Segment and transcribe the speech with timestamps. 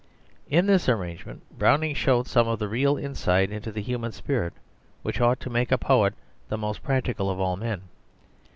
[0.49, 4.53] In this arrangement Browning showed some of that real insight into the human spirit
[5.03, 6.15] which ought to make a poet
[6.49, 7.83] the most practical of all men.